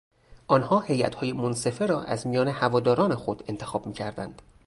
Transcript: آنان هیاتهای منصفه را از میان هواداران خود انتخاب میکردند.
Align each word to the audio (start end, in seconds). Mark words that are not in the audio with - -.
آنان 0.47 0.83
هیاتهای 0.85 1.33
منصفه 1.33 1.85
را 1.85 2.03
از 2.03 2.27
میان 2.27 2.47
هواداران 2.47 3.15
خود 3.15 3.43
انتخاب 3.47 3.87
میکردند. 3.87 4.41